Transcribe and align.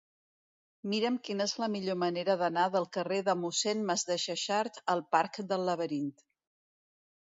Mira'm 0.93 1.19
quina 1.27 1.47
és 1.49 1.53
la 1.65 1.69
millor 1.75 1.99
manera 2.05 2.37
d'anar 2.43 2.65
del 2.77 2.89
carrer 2.99 3.21
de 3.31 3.37
Mossèn 3.45 3.87
Masdexexart 3.93 4.85
al 4.97 5.09
parc 5.17 5.43
del 5.55 5.71
Laberint. 5.73 6.15